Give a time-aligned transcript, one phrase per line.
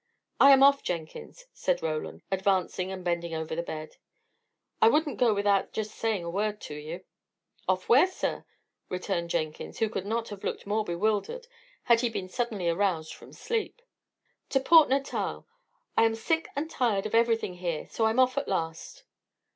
[0.39, 3.97] "I am off, Jenkins," said Roland, advancing and bending over the bed.
[4.81, 7.03] "I wouldn't go without just saying a word to you."
[7.67, 8.43] "Off where, sir?"
[8.89, 11.45] returned Jenkins, who could not have looked more bewildered
[11.83, 13.79] had he been suddenly aroused from sleep.
[14.49, 15.45] "To Port Natal.
[15.95, 19.03] I am sick and tired of everything here, so I'm off at last."